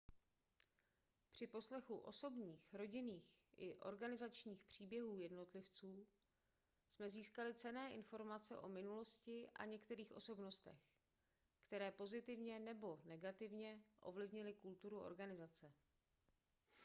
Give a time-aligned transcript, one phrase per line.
[1.31, 6.07] při poslechu osobních rodinných i organizačních příběhů jednotlivců
[6.89, 10.77] jsme získali cenné informace o minulosti a některých osobnostech
[11.67, 15.73] které pozitivně nebo negativně ovlivnily kulturu organizace